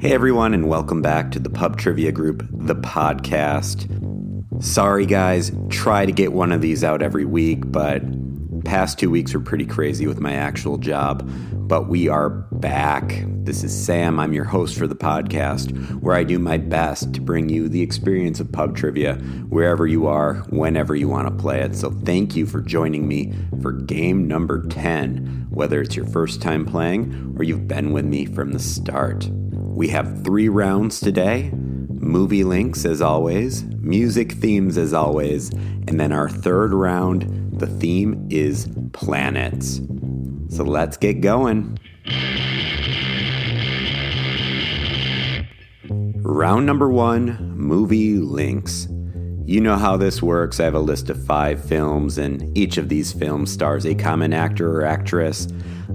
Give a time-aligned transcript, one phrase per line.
[0.00, 3.84] Hey everyone, and welcome back to the Pub Trivia Group, the podcast.
[4.64, 8.02] Sorry guys, try to get one of these out every week, but
[8.64, 11.30] past two weeks were pretty crazy with my actual job.
[11.52, 13.24] But we are back.
[13.44, 14.18] This is Sam.
[14.18, 17.82] I'm your host for the podcast, where I do my best to bring you the
[17.82, 19.16] experience of pub trivia
[19.50, 21.76] wherever you are, whenever you want to play it.
[21.76, 26.64] So thank you for joining me for game number 10, whether it's your first time
[26.64, 29.28] playing or you've been with me from the start.
[29.80, 35.48] We have three rounds today movie links as always, music themes as always,
[35.88, 39.80] and then our third round, the theme is planets.
[40.50, 41.78] So let's get going.
[45.88, 48.86] Round number one movie links.
[49.46, 50.60] You know how this works.
[50.60, 54.34] I have a list of five films, and each of these films stars a common
[54.34, 55.48] actor or actress.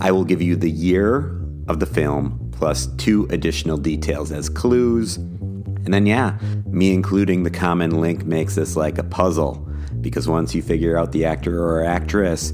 [0.00, 1.36] I will give you the year
[1.66, 5.16] of the film plus two additional details as clues.
[5.16, 9.68] And then, yeah, me including the common link makes this like a puzzle
[10.00, 12.52] because once you figure out the actor or actress,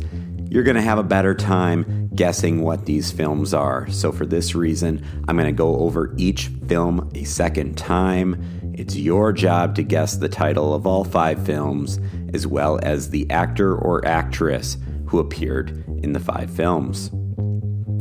[0.48, 3.86] you're going to have a better time guessing what these films are.
[3.90, 8.72] So, for this reason, I'm going to go over each film a second time.
[8.78, 12.00] It's your job to guess the title of all five films,
[12.32, 17.10] as well as the actor or actress who appeared in the five films.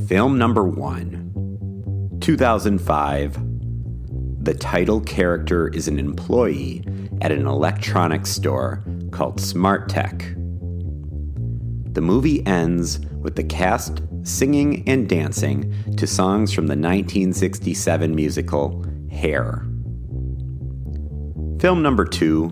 [0.08, 1.27] Film number one
[2.28, 3.40] 2005.
[4.44, 6.84] The title character is an employee
[7.22, 10.34] at an electronics store called Smart Tech.
[11.94, 18.86] The movie ends with the cast singing and dancing to songs from the 1967 musical
[19.10, 19.66] Hair.
[21.62, 22.50] Film number two,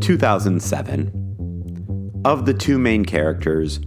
[0.00, 2.22] 2007.
[2.24, 3.78] Of the two main characters,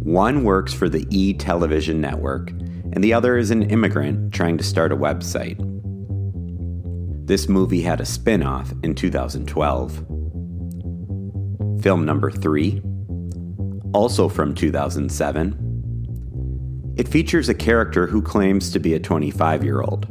[0.00, 2.50] one works for the E television network
[2.92, 5.58] and the other is an immigrant trying to start a website.
[7.26, 9.92] This movie had a spin off in 2012.
[11.82, 12.82] Film number three,
[13.92, 15.66] also from 2007.
[16.96, 20.06] It features a character who claims to be a 25 year old.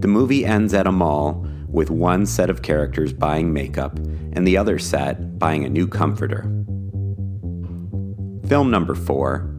[0.00, 3.98] The movie ends at a mall with one set of characters buying makeup
[4.34, 6.42] and the other set buying a new comforter.
[8.46, 9.53] Film number four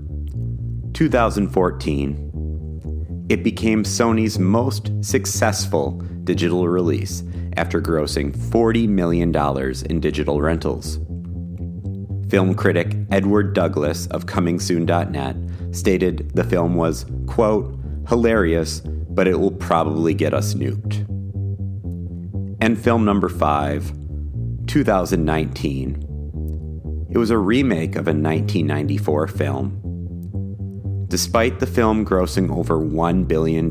[0.95, 5.91] 2014, it became Sony's most successful
[6.23, 7.21] digital release
[7.57, 9.35] after grossing $40 million
[9.89, 10.99] in digital rentals.
[12.29, 15.35] Film critic Edward Douglas of ComingSoon.net
[15.75, 17.77] stated the film was, quote,
[18.07, 21.01] hilarious, but it will probably get us nuked.
[22.61, 23.91] And film number five,
[24.67, 27.07] 2019.
[27.09, 29.84] It was a remake of a 1994 film
[31.15, 33.67] Despite the film grossing over $1 billion,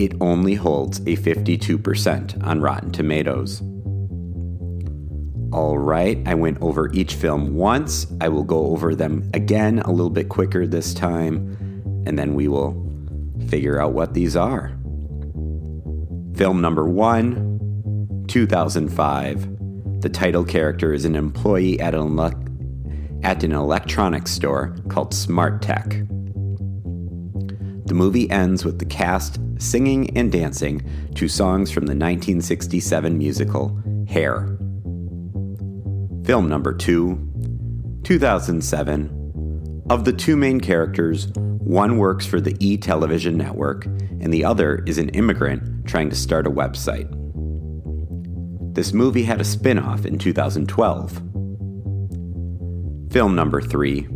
[0.00, 3.60] it only holds a 52% on Rotten Tomatoes.
[5.52, 8.06] All right, I went over each film once.
[8.22, 11.54] I will go over them again a little bit quicker this time,
[12.06, 12.72] and then we will
[13.48, 14.68] figure out what these are.
[16.34, 20.00] Film number one, 2005.
[20.00, 22.00] The title character is an employee at an
[23.26, 25.88] at an electronics store called Smart Tech.
[27.86, 33.82] The movie ends with the cast singing and dancing to songs from the 1967 musical
[34.06, 34.56] Hair.
[36.24, 37.18] Film number two,
[38.04, 39.82] 2007.
[39.90, 44.84] Of the two main characters, one works for the E television network, and the other
[44.86, 47.10] is an immigrant trying to start a website.
[48.72, 51.25] This movie had a spin off in 2012.
[53.10, 54.08] Film number 3,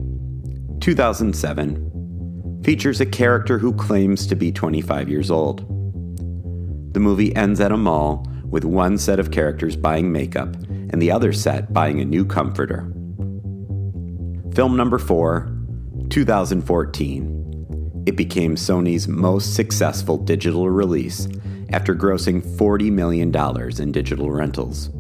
[0.81, 5.61] 2007, features a character who claims to be 25 years old.
[6.93, 11.11] The movie ends at a mall with one set of characters buying makeup and the
[11.11, 12.81] other set buying a new comforter.
[14.55, 15.49] Film number 4,
[16.11, 18.03] 2014.
[18.07, 21.29] It became Sony's most successful digital release
[21.73, 23.33] after grossing $40 million
[23.81, 24.91] in digital rentals.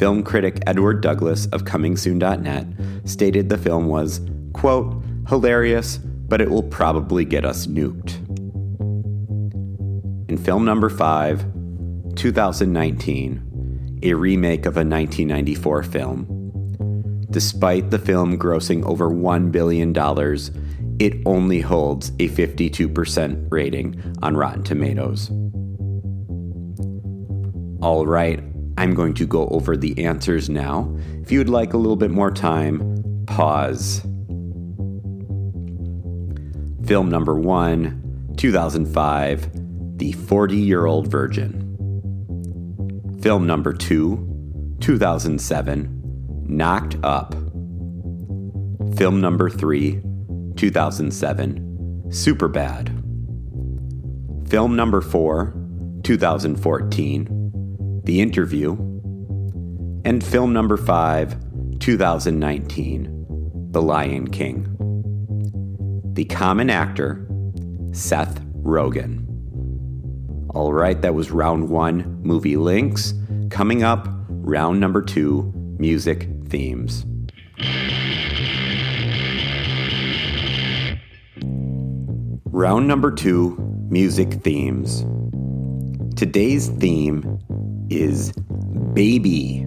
[0.00, 2.66] Film critic Edward Douglas of ComingSoon.net
[3.04, 4.22] stated the film was,
[4.54, 4.94] quote,
[5.28, 8.14] hilarious, but it will probably get us nuked.
[10.30, 11.44] In film number five,
[12.14, 17.26] 2019, a remake of a 1994 film.
[17.30, 19.90] Despite the film grossing over $1 billion,
[20.98, 25.28] it only holds a 52% rating on Rotten Tomatoes.
[27.82, 28.42] All right,
[28.80, 30.96] I'm going to go over the answers now.
[31.20, 34.00] If you would like a little bit more time, pause.
[36.86, 41.58] Film number one 2005, The 40 Year Old Virgin.
[43.20, 47.34] Film number 2, 2007, Knocked Up.
[48.96, 50.00] Film number 3,
[50.56, 52.88] 2007, Superbad.
[54.48, 55.54] Film number 4,
[56.02, 57.39] 2014,
[58.04, 58.72] The Interview.
[60.04, 64.66] And film number 5, 2019, The Lion King.
[66.14, 67.28] The common actor,
[67.92, 69.26] Seth Rogen.
[70.54, 73.12] All right, that was round one, movie links.
[73.50, 77.04] Coming up, round number two, music themes.
[82.46, 83.56] Round number two,
[83.90, 85.04] music themes.
[86.16, 87.38] Today's theme
[87.90, 88.32] is
[88.94, 89.66] baby.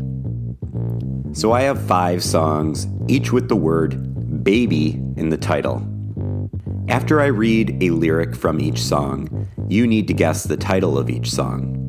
[1.33, 5.87] So I have five songs, each with the word baby in the title.
[6.89, 11.09] After I read a lyric from each song, you need to guess the title of
[11.09, 11.79] each song.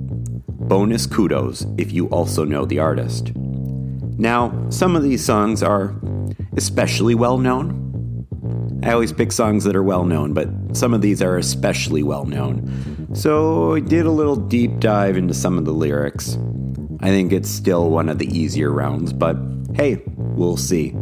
[0.49, 3.33] Bonus kudos if you also know the artist.
[4.17, 5.95] Now, some of these songs are
[6.57, 7.81] especially well known.
[8.83, 12.25] I always pick songs that are well known, but some of these are especially well
[12.25, 12.94] known.
[13.15, 16.37] So I did a little deep dive into some of the lyrics.
[17.01, 19.37] I think it's still one of the easier rounds, but
[19.75, 20.97] hey, we'll see.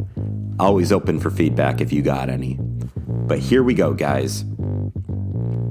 [0.60, 2.58] Always open for feedback if you got any.
[2.60, 4.44] But here we go, guys.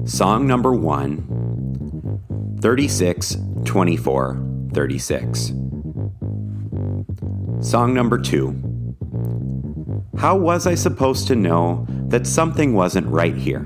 [0.04, 5.52] Song number one 36 24 36.
[7.60, 8.50] Song number two
[10.18, 13.64] How was I supposed to know that something wasn't right here?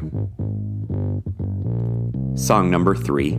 [2.36, 3.38] Song number three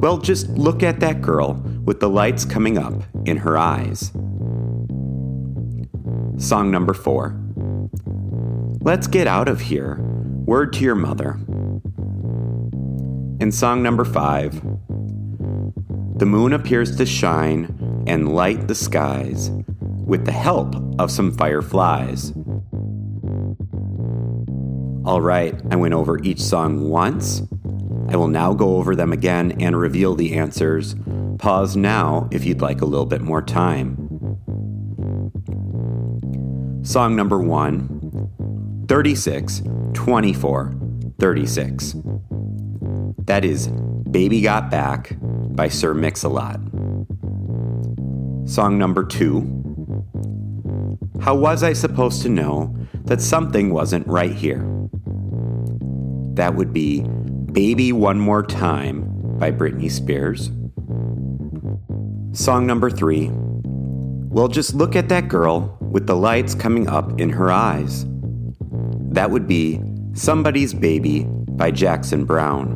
[0.00, 2.94] Well, just look at that girl with the lights coming up
[3.26, 4.12] in her eyes.
[6.38, 7.38] Song number four
[8.80, 9.98] Let's get out of here.
[10.46, 11.38] Word to your mother.
[13.40, 14.62] In song number five,
[16.16, 22.32] the moon appears to shine and light the skies with the help of some fireflies.
[25.08, 27.40] All right, I went over each song once.
[28.10, 30.94] I will now go over them again and reveal the answers.
[31.38, 33.96] Pause now if you'd like a little bit more time.
[36.82, 39.62] Song number one 36,
[39.94, 40.74] 24,
[41.18, 41.94] 36.
[43.24, 43.68] That is
[44.10, 46.60] Baby Got Back by Sir Mix-a-Lot.
[48.44, 49.40] Song number two.
[51.22, 54.78] How was I supposed to know that something wasn't right here?
[56.38, 57.00] That would be
[57.50, 60.52] Baby One More Time by Britney Spears.
[62.30, 63.30] Song number three.
[63.32, 68.06] Well, just look at that girl with the lights coming up in her eyes.
[69.10, 69.80] That would be
[70.12, 72.70] Somebody's Baby by Jackson Browne.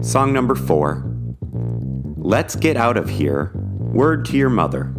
[0.00, 1.04] Song number four
[2.16, 4.90] Let's Get Out of Here, Word to Your Mother.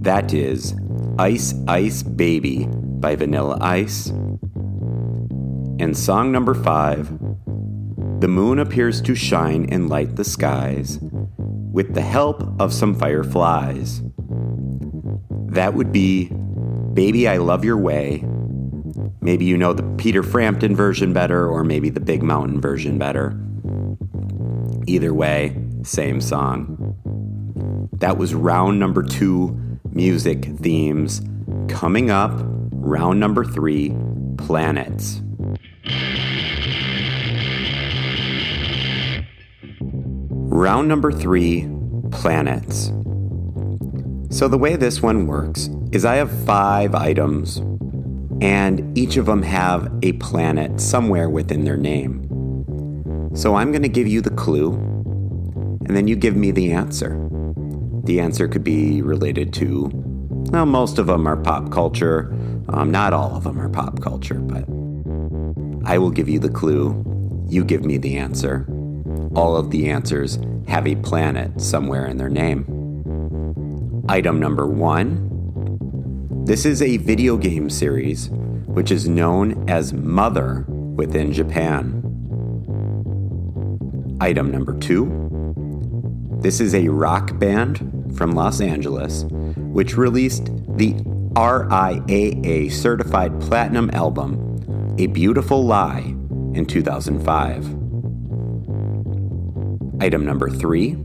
[0.00, 0.76] That is
[1.18, 4.12] Ice Ice Baby by Vanilla Ice.
[5.78, 7.08] And song number five
[8.20, 14.00] The moon appears to shine and light the skies with the help of some fireflies.
[15.48, 16.30] That would be
[16.94, 18.24] Baby, I Love Your Way.
[19.20, 23.36] Maybe you know the Peter Frampton version better, or maybe the Big Mountain version better.
[24.86, 27.88] Either way, same song.
[27.94, 29.58] That was round number two
[29.90, 31.22] music themes.
[31.68, 32.32] Coming up,
[32.70, 33.96] round number three
[34.38, 35.20] planets.
[40.54, 41.68] Round number three
[42.12, 42.92] planets.
[44.30, 47.56] So, the way this one works is I have five items,
[48.40, 52.22] and each of them have a planet somewhere within their name.
[53.34, 54.74] So I'm going to give you the clue,
[55.88, 57.20] and then you give me the answer.
[58.04, 59.90] The answer could be related to,
[60.52, 62.32] well, most of them are pop culture.
[62.68, 64.62] Um, not all of them are pop culture, but
[65.84, 67.02] I will give you the clue.
[67.48, 68.68] You give me the answer.
[69.34, 70.38] All of the answers
[70.68, 72.64] have a planet somewhere in their name.
[74.08, 75.30] Item number one
[76.44, 78.28] this is a video game series
[78.66, 82.02] which is known as Mother within Japan.
[84.20, 85.54] Item number two.
[86.42, 89.24] This is a rock band from Los Angeles
[89.56, 90.92] which released the
[91.32, 96.14] RIAA certified platinum album, A Beautiful Lie,
[96.52, 97.83] in 2005.
[100.04, 100.98] Item number three.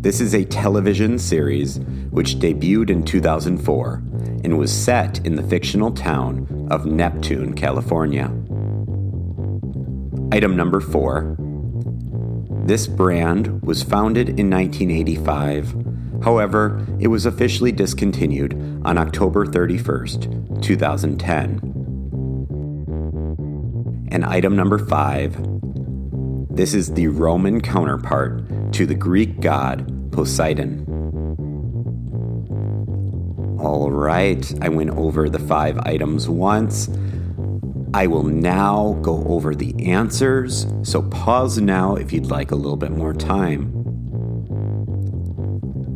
[0.00, 1.78] This is a television series
[2.10, 4.02] which debuted in 2004
[4.42, 8.24] and was set in the fictional town of Neptune, California.
[10.32, 11.36] Item number four.
[12.64, 16.24] This brand was founded in 1985.
[16.24, 21.60] However, it was officially discontinued on October 31st, 2010.
[24.10, 25.55] And item number five.
[26.56, 30.86] This is the Roman counterpart to the Greek god Poseidon.
[33.60, 36.88] All right, I went over the five items once.
[37.92, 42.78] I will now go over the answers, so pause now if you'd like a little
[42.78, 43.70] bit more time.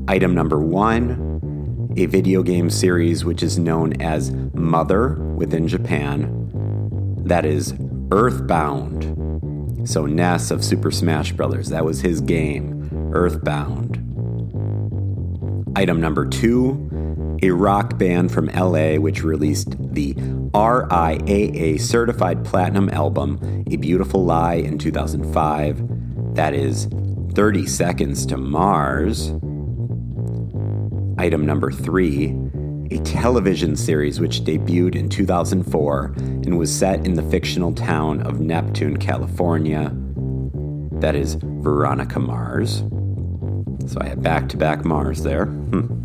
[0.09, 6.51] Item number one a video game series which is known as Mother within Japan.
[7.25, 7.73] That is
[8.13, 9.20] Earthbound.
[9.91, 11.69] So Ness of Super Smash Bros.
[11.69, 13.97] That was his game, Earthbound.
[15.75, 16.87] Item number two
[17.43, 20.15] a rock band from LA which released the
[20.53, 26.35] RIAA certified platinum album, A Beautiful Lie, in 2005.
[26.37, 26.87] That is
[27.33, 29.31] 30 Seconds to Mars.
[31.19, 32.50] Item number three
[32.91, 38.41] a television series which debuted in 2004 and was set in the fictional town of
[38.41, 39.93] Neptune, California.
[41.01, 42.83] That is Veronica Mars.
[43.87, 45.47] So I had back to back Mars there.
[45.47, 46.01] Hmm.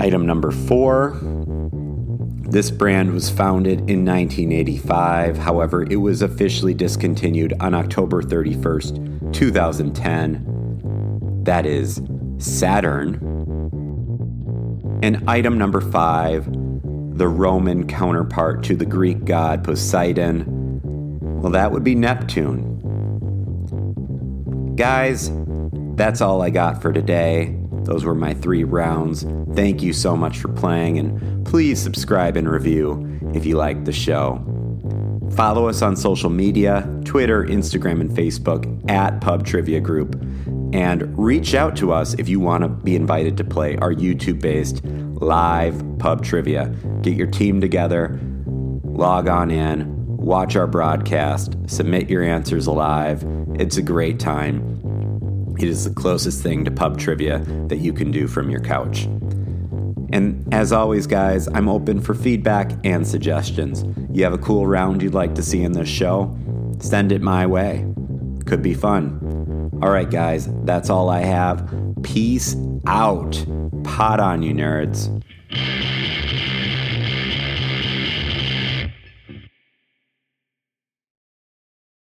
[0.00, 1.18] Item number four.
[2.50, 5.38] This brand was founded in 1985.
[5.38, 11.44] However, it was officially discontinued on October 31st, 2010.
[11.44, 12.02] That is
[12.38, 13.39] Saturn.
[15.02, 16.46] And item number five,
[17.16, 20.80] the Roman counterpart to the Greek god Poseidon.
[21.40, 22.76] Well, that would be Neptune.
[24.76, 25.30] Guys,
[25.96, 27.56] that's all I got for today.
[27.84, 29.26] Those were my three rounds.
[29.54, 33.92] Thank you so much for playing, and please subscribe and review if you like the
[33.92, 34.44] show.
[35.32, 40.22] Follow us on social media Twitter, Instagram, and Facebook at Pub Trivia Group.
[40.72, 44.40] And reach out to us if you want to be invited to play our YouTube
[44.40, 46.74] based live pub trivia.
[47.02, 48.18] Get your team together,
[48.84, 53.24] log on in, watch our broadcast, submit your answers live.
[53.54, 54.78] It's a great time.
[55.58, 59.08] It is the closest thing to pub trivia that you can do from your couch.
[60.12, 63.84] And as always, guys, I'm open for feedback and suggestions.
[64.12, 66.36] You have a cool round you'd like to see in this show?
[66.80, 67.86] Send it my way.
[68.46, 69.19] Could be fun.
[69.82, 71.66] All right, guys, that's all I have.
[72.02, 72.54] Peace
[72.86, 73.44] out.
[73.82, 75.08] Pot on, you nerds.